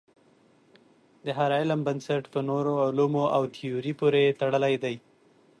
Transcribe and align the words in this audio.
د 1.25 1.27
هر 1.37 1.49
علم 1.59 1.79
بنسټ 1.87 2.23
په 2.33 2.39
نورو 2.49 2.73
علومو 2.85 3.23
او 3.35 3.43
تیوریو 3.55 3.97
پورې 3.99 4.35
تړلی 4.39 4.75
دی. 4.83 4.95